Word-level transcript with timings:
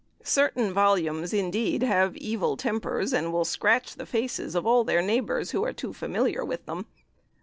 Certain 0.23 0.73
volumes, 0.73 1.31
indeed, 1.31 1.83
have 1.83 2.17
evil 2.17 2.57
tempers, 2.57 3.13
and 3.13 3.31
will 3.31 3.45
scratch 3.45 3.93
the 3.93 4.05
faces 4.07 4.55
of 4.55 4.65
all 4.65 4.83
their 4.83 5.03
neighbours 5.03 5.51
who 5.51 5.63
are 5.63 5.73
too 5.73 5.93
familiar 5.93 6.43
with 6.43 6.65
them. 6.65 6.87